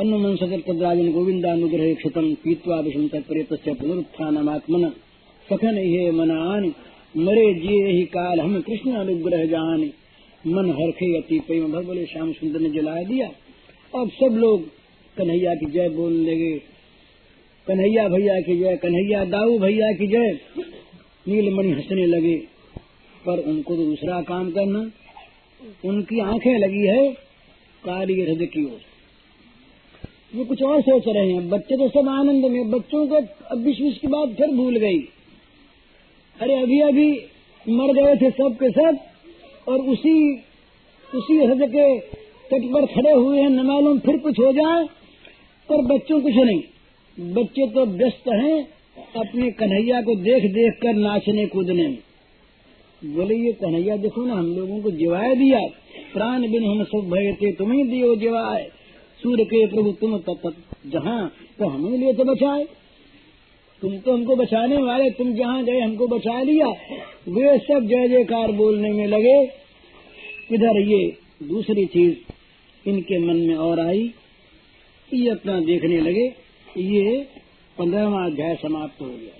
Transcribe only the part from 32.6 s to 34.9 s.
बच्चों को अब बीस बीस की बात फिर भूल